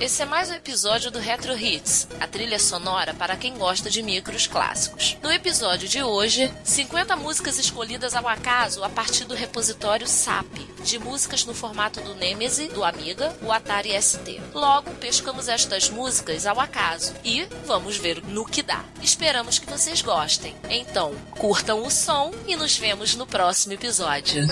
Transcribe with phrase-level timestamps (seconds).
[0.00, 4.02] esse é mais um episódio do Retro Hits, a trilha sonora para quem gosta de
[4.02, 5.16] micros clássicos.
[5.22, 10.98] No episódio de hoje, 50 músicas escolhidas ao acaso a partir do repositório SAP, de
[10.98, 14.40] músicas no formato do Nemesis, do Amiga, o Atari ST.
[14.52, 18.84] Logo, pescamos estas músicas ao acaso e vamos ver no que dá.
[19.02, 20.54] Esperamos que vocês gostem.
[20.68, 24.46] Então, curtam o som e nos vemos no próximo episódio.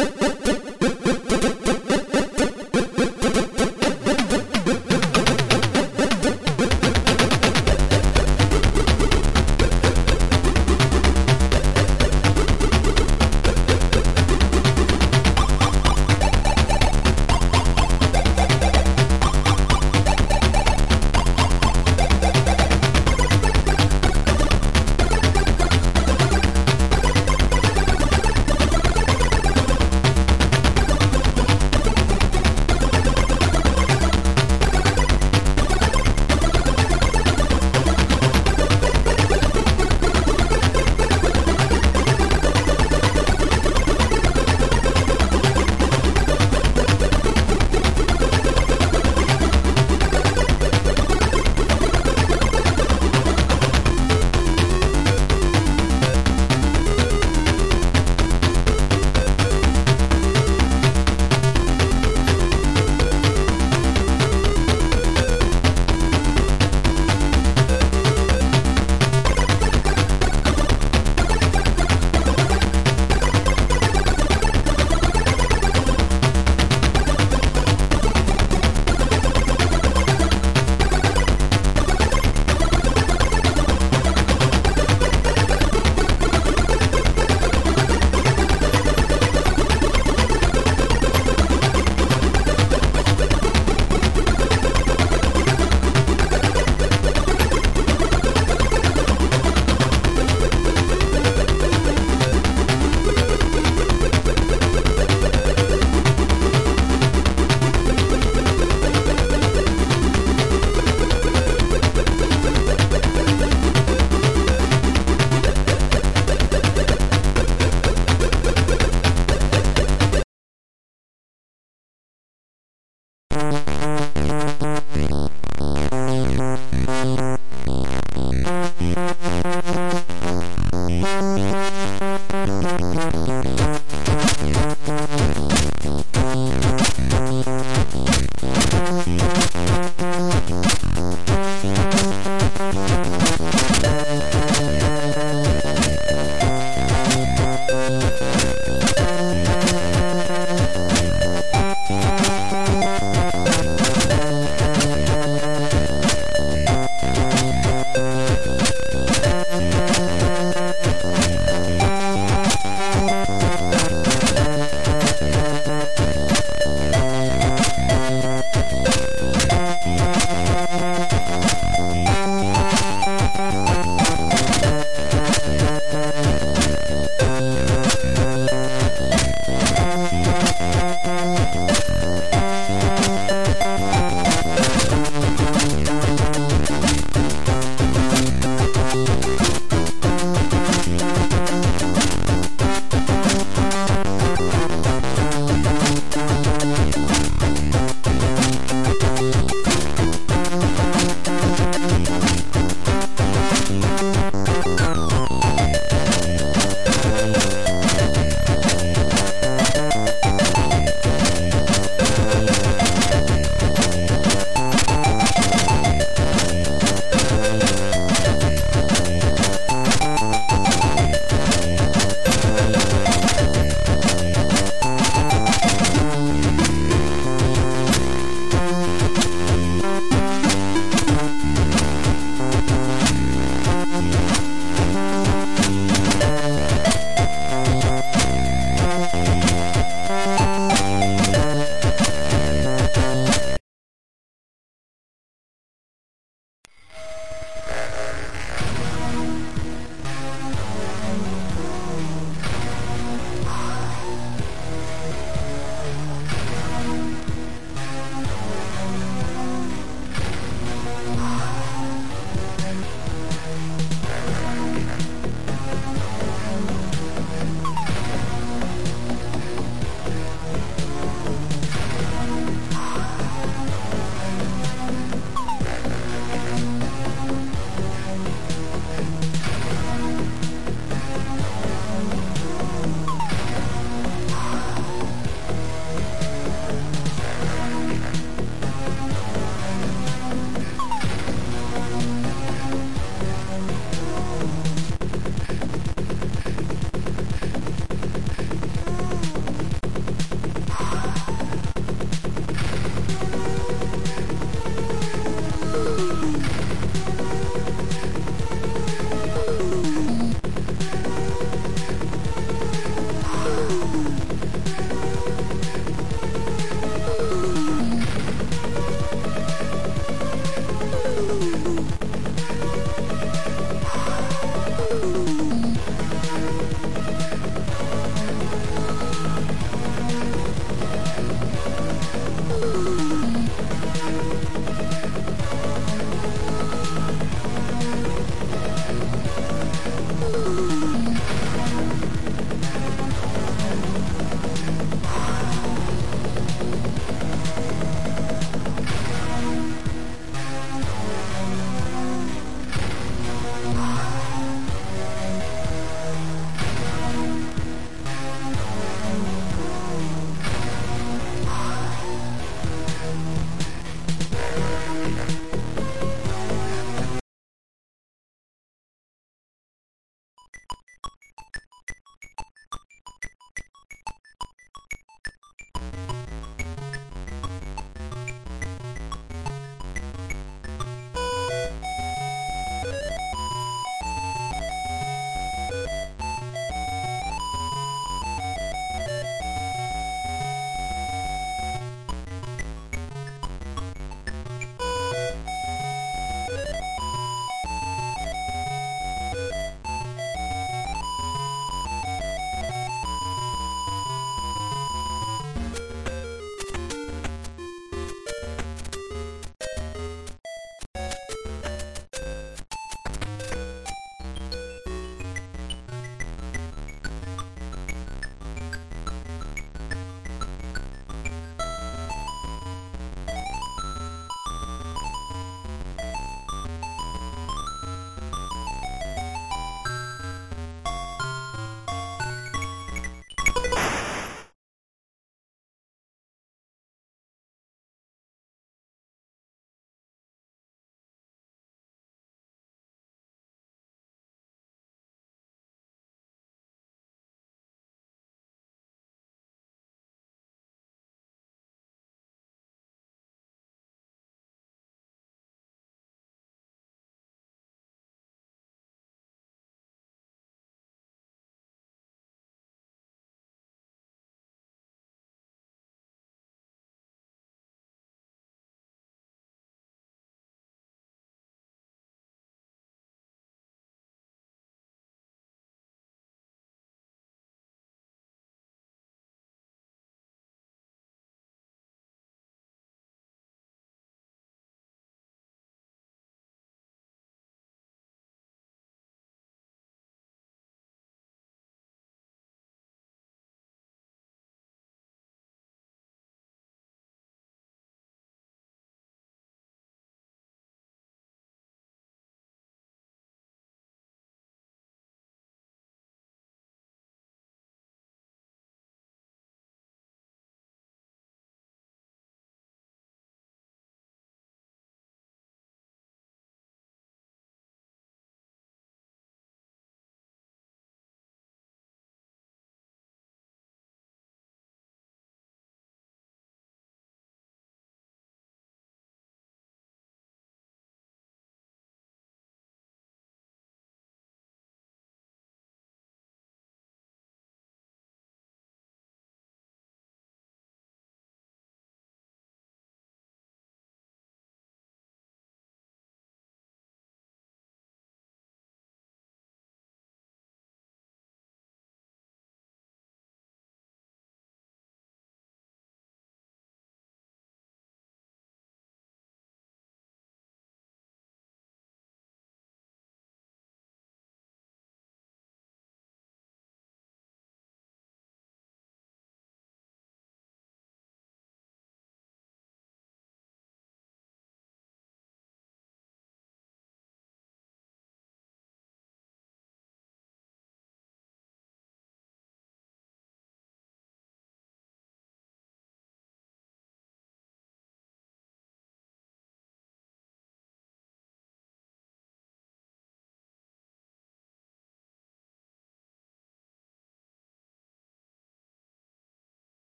[0.00, 0.39] Woof, woof.